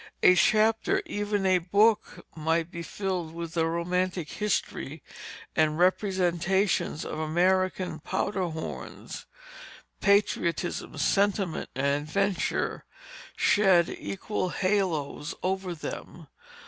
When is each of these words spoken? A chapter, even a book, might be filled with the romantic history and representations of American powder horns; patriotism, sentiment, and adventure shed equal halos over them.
A 0.23 0.33
chapter, 0.33 1.03
even 1.05 1.45
a 1.45 1.59
book, 1.59 2.25
might 2.35 2.71
be 2.71 2.81
filled 2.81 3.35
with 3.35 3.53
the 3.53 3.67
romantic 3.67 4.29
history 4.31 5.03
and 5.55 5.77
representations 5.77 7.05
of 7.05 7.19
American 7.19 7.99
powder 7.99 8.47
horns; 8.47 9.27
patriotism, 9.99 10.97
sentiment, 10.97 11.69
and 11.75 12.01
adventure 12.07 12.83
shed 13.35 13.89
equal 13.89 14.49
halos 14.49 15.35
over 15.43 15.75
them. 15.75 16.25